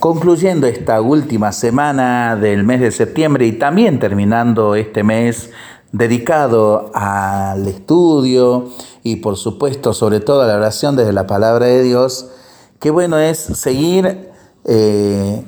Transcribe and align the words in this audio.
Concluyendo 0.00 0.66
esta 0.66 1.02
última 1.02 1.52
semana 1.52 2.34
del 2.34 2.64
mes 2.64 2.80
de 2.80 2.90
septiembre 2.90 3.46
y 3.46 3.52
también 3.52 3.98
terminando 3.98 4.74
este 4.74 5.04
mes 5.04 5.50
dedicado 5.92 6.90
al 6.94 7.68
estudio 7.68 8.70
y 9.02 9.16
por 9.16 9.36
supuesto 9.36 9.92
sobre 9.92 10.20
todo 10.20 10.40
a 10.40 10.46
la 10.46 10.56
oración 10.56 10.96
desde 10.96 11.12
la 11.12 11.26
palabra 11.26 11.66
de 11.66 11.82
Dios, 11.82 12.30
qué 12.78 12.90
bueno 12.90 13.18
es 13.18 13.36
seguir 13.40 14.30
eh, 14.64 15.44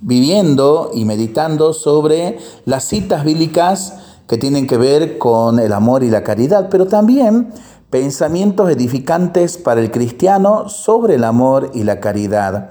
viviendo 0.00 0.92
y 0.94 1.04
meditando 1.04 1.72
sobre 1.72 2.38
las 2.64 2.84
citas 2.84 3.24
bíblicas 3.24 3.94
que 4.28 4.38
tienen 4.38 4.68
que 4.68 4.76
ver 4.76 5.18
con 5.18 5.58
el 5.58 5.72
amor 5.72 6.04
y 6.04 6.10
la 6.10 6.22
caridad, 6.22 6.68
pero 6.70 6.86
también 6.86 7.52
pensamientos 7.90 8.70
edificantes 8.70 9.58
para 9.58 9.80
el 9.80 9.90
cristiano 9.90 10.68
sobre 10.68 11.16
el 11.16 11.24
amor 11.24 11.72
y 11.74 11.82
la 11.82 11.98
caridad. 11.98 12.70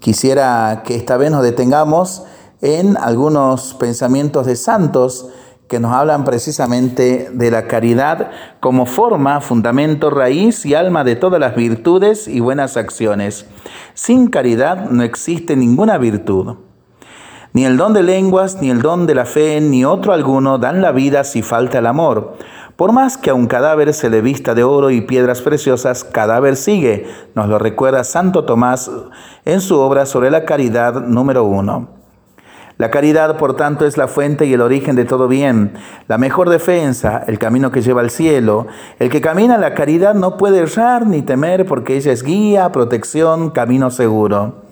Quisiera 0.00 0.82
que 0.84 0.96
esta 0.96 1.16
vez 1.16 1.30
nos 1.30 1.42
detengamos 1.42 2.24
en 2.60 2.96
algunos 2.96 3.74
pensamientos 3.74 4.46
de 4.46 4.56
santos 4.56 5.28
que 5.68 5.80
nos 5.80 5.92
hablan 5.92 6.24
precisamente 6.24 7.30
de 7.32 7.50
la 7.50 7.66
caridad 7.66 8.30
como 8.60 8.86
forma, 8.86 9.40
fundamento, 9.40 10.08
raíz 10.10 10.64
y 10.64 10.74
alma 10.74 11.04
de 11.04 11.14
todas 11.14 11.38
las 11.38 11.54
virtudes 11.54 12.26
y 12.26 12.40
buenas 12.40 12.76
acciones. 12.76 13.46
Sin 13.94 14.28
caridad 14.28 14.88
no 14.90 15.02
existe 15.02 15.56
ninguna 15.56 15.98
virtud. 15.98 16.56
Ni 17.52 17.64
el 17.64 17.76
don 17.76 17.94
de 17.94 18.02
lenguas, 18.02 18.60
ni 18.60 18.70
el 18.70 18.82
don 18.82 19.06
de 19.06 19.14
la 19.14 19.24
fe, 19.24 19.60
ni 19.60 19.84
otro 19.84 20.12
alguno 20.12 20.58
dan 20.58 20.82
la 20.82 20.92
vida 20.92 21.24
si 21.24 21.42
falta 21.42 21.78
el 21.78 21.86
amor. 21.86 22.34
Por 22.76 22.92
más 22.92 23.16
que 23.16 23.30
a 23.30 23.34
un 23.34 23.46
cadáver 23.46 23.92
se 23.92 24.10
le 24.10 24.20
vista 24.20 24.54
de 24.54 24.62
oro 24.62 24.90
y 24.90 25.00
piedras 25.00 25.42
preciosas, 25.42 26.04
cadáver 26.04 26.54
sigue, 26.54 27.08
nos 27.34 27.48
lo 27.48 27.58
recuerda 27.58 28.04
Santo 28.04 28.44
Tomás 28.44 28.90
en 29.44 29.60
su 29.60 29.78
obra 29.78 30.06
sobre 30.06 30.30
la 30.30 30.44
caridad 30.44 31.00
número 31.00 31.42
uno. 31.44 31.88
La 32.76 32.92
caridad, 32.92 33.36
por 33.38 33.56
tanto, 33.56 33.84
es 33.84 33.96
la 33.96 34.06
fuente 34.06 34.46
y 34.46 34.52
el 34.52 34.60
origen 34.60 34.94
de 34.94 35.04
todo 35.04 35.26
bien, 35.26 35.72
la 36.06 36.16
mejor 36.16 36.48
defensa, 36.48 37.24
el 37.26 37.40
camino 37.40 37.72
que 37.72 37.82
lleva 37.82 38.02
al 38.02 38.10
cielo. 38.10 38.68
El 39.00 39.10
que 39.10 39.20
camina 39.20 39.56
en 39.56 39.60
la 39.60 39.74
caridad 39.74 40.14
no 40.14 40.36
puede 40.36 40.60
errar 40.60 41.04
ni 41.04 41.22
temer 41.22 41.66
porque 41.66 41.96
ella 41.96 42.12
es 42.12 42.22
guía, 42.22 42.70
protección, 42.70 43.50
camino 43.50 43.90
seguro. 43.90 44.67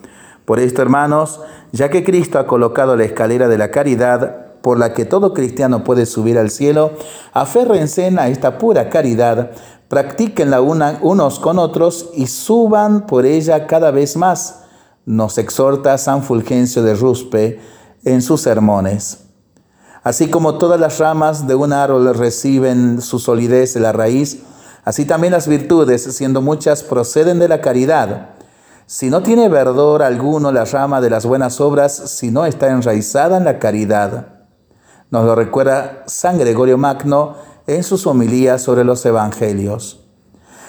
Por 0.47 0.59
esto, 0.61 0.81
hermanos, 0.81 1.41
ya 1.73 1.91
que 1.91 2.05
Cristo 2.05 2.39
ha 2.39 2.47
colocado 2.47 2.97
la 2.97 3.05
escalera 3.05 3.49
de 3.49 3.59
la 3.59 3.71
caridad 3.71 4.47
por 4.63 4.79
la 4.79 4.95
que 4.95 5.05
todo 5.05 5.35
cristiano 5.35 5.85
puede 5.85 6.07
subir 6.07 6.39
al 6.39 6.51
cielo, 6.51 6.93
aférrense 7.33 8.07
a 8.19 8.29
esta 8.29 8.57
pura 8.59 8.89
caridad, 8.89 9.51
practíquenla 9.89 10.61
unos 10.61 11.39
con 11.39 11.59
otros 11.59 12.11
y 12.15 12.27
suban 12.27 13.07
por 13.07 13.27
ella 13.27 13.67
cada 13.67 13.91
vez 13.91 14.17
más. 14.17 14.63
Nos 15.05 15.39
exhorta 15.39 15.99
San 15.99 16.23
Fulgencio 16.23 16.83
de 16.83 16.95
Ruspe, 16.95 17.61
en 18.07 18.23
sus 18.23 18.41
sermones. 18.41 19.25
Así 20.03 20.31
como 20.31 20.59
todas 20.59 20.79
las 20.79 20.99
ramas 20.99 21.49
de 21.49 21.57
un 21.57 21.73
árbol 21.73 22.15
reciben 22.15 23.03
su 23.03 23.19
solidez 23.19 23.75
de 23.75 23.81
la 23.81 23.93
raíz, 23.93 24.43
así 24.85 25.05
también 25.05 25.33
las 25.33 25.49
virtudes, 25.49 26.05
siendo 26.05 26.41
muchas, 26.41 26.85
proceden 26.85 27.41
de 27.41 27.49
la 27.49 27.61
caridad. 27.61 28.36
Si 28.89 29.11
no 29.11 29.21
tiene 29.21 29.49
verdor 29.49 30.01
alguno 30.05 30.53
la 30.53 30.65
rama 30.65 31.01
de 31.01 31.11
las 31.11 31.27
buenas 31.27 31.61
obras, 31.61 31.93
si 31.93 32.31
no 32.31 32.47
está 32.47 32.71
enraizada 32.71 33.37
en 33.37 33.45
la 33.45 33.59
caridad. 33.59 34.29
Nos 35.11 35.25
lo 35.25 35.35
recuerda 35.35 36.05
San 36.07 36.39
Gregorio 36.39 36.79
Magno 36.79 37.35
en 37.67 37.83
sus 37.83 38.07
homilías 38.07 38.63
sobre 38.63 38.85
los 38.85 39.05
evangelios. 39.05 40.07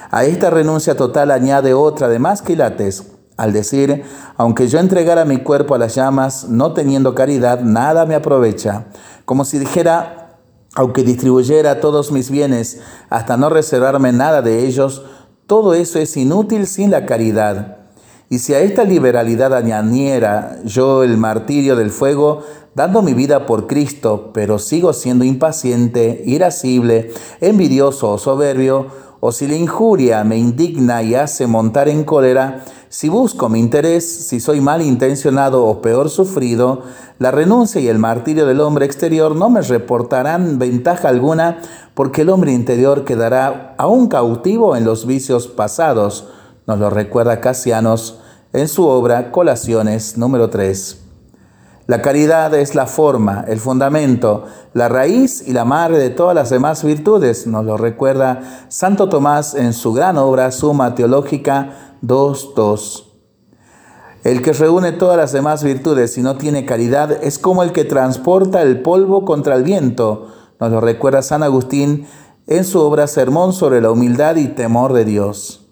A 0.10 0.26
esta 0.26 0.50
renuncia 0.50 0.98
total 0.98 1.30
añade 1.30 1.76
otra 1.76 2.08
de 2.08 2.18
más 2.18 2.42
quilates, 2.42 3.04
al 3.38 3.54
decir, 3.54 4.04
aunque 4.36 4.68
yo 4.68 4.80
entregara 4.80 5.23
mi 5.23 5.38
cuerpo 5.38 5.76
a 5.76 5.78
las 5.78 5.94
llamas, 5.94 6.50
no 6.50 6.73
teniendo 6.73 7.14
caridad, 7.14 7.60
nada 7.60 8.08
me 8.08 8.16
aprovecha. 8.16 8.86
Como 9.26 9.45
si 9.45 9.60
dijera, 9.60 10.40
aunque 10.73 11.04
distribuyera 11.04 11.82
todos 11.82 12.12
mis 12.12 12.32
bienes 12.32 12.82
hasta 13.11 13.38
no 13.38 13.50
reservarme 13.50 14.11
nada 14.11 14.42
de 14.42 14.66
ellos, 14.66 15.04
todo 15.45 15.76
eso 15.76 16.00
es 16.00 16.17
inútil 16.17 16.66
sin 16.66 16.89
la 16.89 17.06
caridad. 17.06 17.77
Y 18.30 18.39
si 18.39 18.54
a 18.54 18.60
esta 18.60 18.83
liberalidad 18.83 19.54
añadiera 19.54 20.60
yo 20.65 21.04
el 21.04 21.17
martirio 21.17 21.77
del 21.77 21.92
fuego, 21.92 22.42
dando 22.76 23.02
mi 23.02 23.14
vida 23.14 23.45
por 23.45 23.67
Cristo, 23.67 24.32
pero 24.33 24.60
sigo 24.60 24.92
siendo 24.92 25.23
impaciente, 25.23 26.23
irascible, 26.26 27.11
envidioso 27.39 28.11
o 28.11 28.17
soberbio, 28.17 28.88
o 29.21 29.32
si 29.32 29.48
la 29.48 29.55
injuria 29.55 30.23
me 30.26 30.38
indigna 30.38 31.02
y 31.04 31.15
hace 31.15 31.48
montar 31.48 31.88
en 31.88 32.04
cólera, 32.04 32.65
si 32.89 33.08
busco 33.08 33.48
mi 33.48 33.60
interés, 33.60 34.27
si 34.27 34.42
soy 34.42 34.59
mal 34.59 34.82
intencionado 34.82 35.65
o 35.65 35.82
peor 35.82 36.09
sufrido, 36.09 36.83
la 37.20 37.32
renuncia 37.32 37.80
y 37.82 37.88
el 37.88 37.98
martirio 37.98 38.45
del 38.45 38.59
hombre 38.59 38.86
exterior 38.86 39.36
no 39.36 39.49
me 39.49 39.61
reportarán 39.61 40.59
ventaja 40.59 41.08
alguna, 41.08 41.61
porque 41.95 42.21
el 42.21 42.30
hombre 42.30 42.52
interior 42.52 43.05
quedará 43.05 43.73
aún 43.77 44.08
cautivo 44.08 44.76
en 44.76 44.83
los 44.83 45.08
vicios 45.08 45.48
pasados, 45.48 46.27
nos 46.67 46.80
lo 46.80 46.89
recuerda 46.89 47.39
Casianos 47.39 48.20
en 48.52 48.67
su 48.67 48.86
obra 48.86 49.32
Colaciones 49.32 50.17
número 50.17 50.50
3. 50.50 51.05
La 51.88 52.02
caridad 52.02 52.54
es 52.54 52.76
la 52.76 52.86
forma, 52.86 53.45
el 53.48 53.61
fundamento, 53.61 54.44
la 54.73 54.89
raíz 54.89 55.48
y 55.48 55.54
la 55.54 55.64
madre 55.64 55.98
de 55.98 56.10
todas 56.10 56.36
las 56.36 56.50
demás 56.50 56.83
virtudes, 56.83 57.48
nos 57.48 57.64
lo 57.64 57.77
recuerda 57.77 58.66
Santo 58.67 59.08
Tomás 59.08 59.56
en 59.56 59.72
su 59.72 59.94
gran 59.94 60.17
obra 60.17 60.52
Suma 60.52 60.94
Teológica 60.94 61.95
2.2. 62.04 63.06
El 64.26 64.42
que 64.42 64.52
reúne 64.52 64.92
todas 64.92 65.16
las 65.16 65.32
demás 65.32 65.64
virtudes 65.64 66.17
y 66.17 66.22
no 66.22 66.36
tiene 66.36 66.66
caridad 66.66 67.23
es 67.23 67.39
como 67.39 67.64
el 67.64 67.72
que 67.72 67.86
transporta 67.86 68.61
el 68.61 68.82
polvo 68.82 69.23
contra 69.23 69.56
el 69.56 69.64
viento. 69.64 70.27
Nos 70.60 70.72
lo 70.72 70.82
recuerda 70.82 71.22
San 71.22 71.44
Agustín 71.44 72.08
en 72.48 72.66
su 72.66 72.82
obra 72.82 73.08
Sermón 73.08 73.54
sobre 73.54 73.80
la 73.80 73.92
humildad 73.92 74.36
y 74.36 74.50
temor 74.50 74.92
de 74.92 75.06
Dios. 75.06 75.67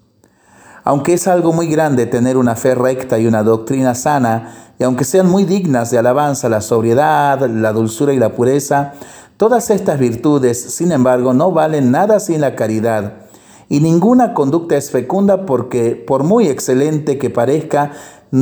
Aunque 0.86 1.14
es 1.14 1.28
algo 1.28 1.52
muy 1.52 1.68
grande 1.68 2.06
tener 2.06 2.38
una 2.38 2.56
fe 2.56 2.74
recta 2.74 3.20
y 3.20 3.28
una 3.28 3.44
doctrina 3.44 3.94
sana, 3.94 4.72
y 4.80 4.84
aunque 4.86 5.04
sean 5.04 5.28
muy 5.30 5.44
dignas 5.44 5.92
de 5.92 5.98
alabanza 5.98 6.48
la 6.48 6.62
sobriedad, 6.62 7.50
la 7.50 7.74
dulzura 7.74 8.14
y 8.14 8.20
la 8.20 8.30
pureza, 8.30 8.94
todas 9.36 9.70
estas 9.70 10.00
virtudes, 10.00 10.62
sin 10.74 10.94
embargo, 10.94 11.34
no 11.34 11.52
valen 11.52 11.92
nada 11.92 12.22
sin 12.22 12.40
la 12.40 12.56
caridad 12.56 13.26
y 13.70 13.80
ninguna 13.80 14.34
conducta 14.34 14.78
es 14.78 14.92
fecunda 14.92 15.46
porque, 15.46 15.96
por 15.96 16.24
muy 16.24 16.48
excelente 16.48 17.18
que 17.18 17.30
parezca, 17.30 17.92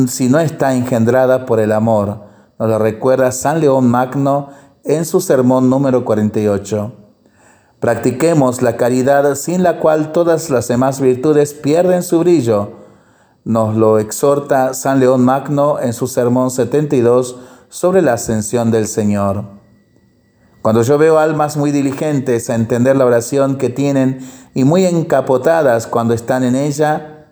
si 0.08 0.28
no 0.28 0.40
está 0.40 0.74
engendrada 0.74 1.46
por 1.46 1.60
el 1.60 1.72
amor. 1.72 2.24
Nos 2.60 2.70
lo 2.70 2.80
recuerda 2.80 3.32
San 3.32 3.60
León 3.60 3.90
Magno 3.90 4.50
en 4.84 5.06
su 5.06 5.22
sermón 5.22 5.70
número 5.70 6.04
48. 6.04 7.03
Practiquemos 7.84 8.62
la 8.62 8.78
caridad 8.78 9.36
sin 9.36 9.62
la 9.62 9.80
cual 9.80 10.14
todas 10.14 10.50
las 10.50 10.70
demás 10.70 11.02
virtudes 11.02 11.54
pierden 11.54 12.02
su 12.02 12.20
brillo. 12.20 12.72
Nos 13.44 13.76
lo 13.76 14.00
exhorta 14.00 14.74
San 14.74 15.02
León 15.02 15.26
Magno 15.26 15.82
en 15.82 15.92
su 15.92 16.08
sermón 16.08 16.50
72 16.50 17.36
sobre 17.68 18.02
la 18.02 18.14
ascensión 18.14 18.72
del 18.72 18.88
Señor. 18.88 19.44
Cuando 20.62 20.82
yo 20.84 20.98
veo 20.98 21.20
almas 21.20 21.58
muy 21.58 21.72
diligentes 21.72 22.50
a 22.50 22.56
entender 22.56 22.96
la 22.96 23.06
oración 23.06 23.58
que 23.58 23.70
tienen 23.70 24.20
y 24.54 24.64
muy 24.64 24.86
encapotadas 24.86 25.86
cuando 25.86 26.14
están 26.14 26.46
en 26.46 26.56
ella, 26.56 27.26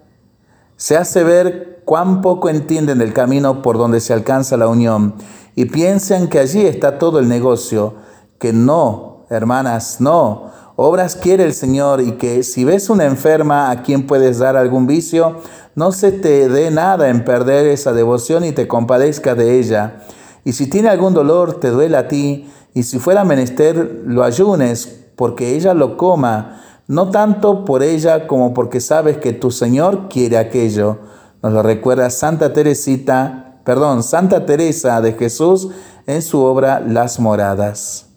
se 0.75 0.97
hace 0.97 1.23
ver 1.23 1.81
cuán 1.85 2.21
poco 2.21 2.49
entienden 2.49 2.99
el 2.99 3.13
camino 3.13 3.61
por 3.61 3.77
donde 3.77 4.01
se 4.01 4.11
alcanza 4.11 4.57
la 4.57 4.67
unión 4.67 5.15
y 5.55 5.63
piensan 5.63 6.27
que 6.27 6.39
allí 6.39 6.65
está 6.65 6.99
todo 6.99 7.19
el 7.19 7.29
negocio, 7.29 7.95
que 8.37 8.51
no, 8.51 9.10
hermanas, 9.31 9.97
no. 9.99 10.51
Obras 10.75 11.15
quiere 11.15 11.43
el 11.43 11.53
Señor 11.53 12.01
y 12.01 12.13
que 12.13 12.43
si 12.43 12.65
ves 12.65 12.89
una 12.89 13.05
enferma 13.05 13.71
a 13.71 13.81
quien 13.81 14.05
puedes 14.05 14.39
dar 14.39 14.57
algún 14.57 14.87
vicio, 14.87 15.37
no 15.73 15.91
se 15.91 16.11
te 16.11 16.49
dé 16.49 16.69
nada 16.69 17.09
en 17.09 17.23
perder 17.23 17.65
esa 17.67 17.93
devoción 17.93 18.43
y 18.43 18.51
te 18.51 18.67
compadezca 18.67 19.33
de 19.35 19.59
ella. 19.59 20.03
Y 20.43 20.53
si 20.53 20.69
tiene 20.69 20.89
algún 20.89 21.13
dolor, 21.13 21.59
te 21.59 21.69
duele 21.69 21.97
a 21.97 22.07
ti, 22.07 22.51
y 22.73 22.83
si 22.83 22.99
fuera 22.99 23.23
menester, 23.23 24.03
lo 24.05 24.23
ayunes, 24.23 25.05
porque 25.15 25.55
ella 25.55 25.73
lo 25.73 25.97
coma, 25.97 26.61
no 26.87 27.09
tanto 27.09 27.63
por 27.63 27.83
ella 27.83 28.27
como 28.27 28.53
porque 28.53 28.81
sabes 28.81 29.17
que 29.17 29.33
tu 29.33 29.51
Señor 29.51 30.09
quiere 30.09 30.37
aquello. 30.37 30.97
Nos 31.41 31.53
lo 31.53 31.63
recuerda 31.63 32.09
Santa 32.09 32.53
Teresita, 32.53 33.61
perdón, 33.63 34.03
Santa 34.03 34.45
Teresa 34.45 34.99
de 34.99 35.13
Jesús 35.13 35.69
en 36.07 36.21
su 36.21 36.41
obra 36.41 36.79
Las 36.79 37.19
Moradas. 37.19 38.10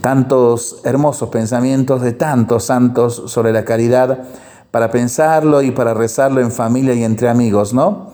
Tantos 0.00 0.80
hermosos 0.84 1.28
pensamientos 1.28 2.02
de 2.02 2.12
tantos 2.12 2.64
santos 2.64 3.22
sobre 3.26 3.52
la 3.52 3.64
caridad 3.64 4.24
para 4.70 4.90
pensarlo 4.90 5.62
y 5.62 5.70
para 5.70 5.94
rezarlo 5.94 6.40
en 6.40 6.52
familia 6.52 6.94
y 6.94 7.04
entre 7.04 7.28
amigos, 7.28 7.74
¿no? 7.74 8.12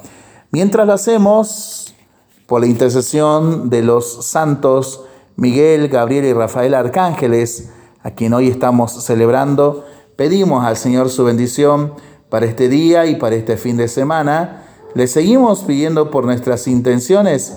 Mientras 0.51 0.87
lo 0.87 0.95
hacemos, 0.95 1.95
por 2.47 2.61
la 2.61 2.67
intercesión 2.67 3.69
de 3.71 3.83
los 3.83 4.25
santos 4.25 5.05
Miguel, 5.37 5.89
Gabriel 5.89 6.25
y 6.25 6.33
Rafael 6.33 6.75
Arcángeles, 6.75 7.71
a 8.03 8.13
quien 8.13 8.33
hoy 8.33 8.49
estamos 8.49 9.05
celebrando, 9.05 9.85
pedimos 10.17 10.65
al 10.65 10.77
Señor 10.77 11.11
su 11.11 11.25
bendición 11.25 11.93
para 12.31 12.47
este 12.47 12.69
día 12.69 13.07
y 13.07 13.17
para 13.17 13.37
este 13.37 13.57
fin 13.57 13.77
de 13.77 13.89
semana. 13.89 14.63
Le 14.95 15.09
seguimos 15.09 15.65
pidiendo 15.65 16.11
por 16.11 16.25
nuestras 16.25 16.67
intenciones 16.69 17.57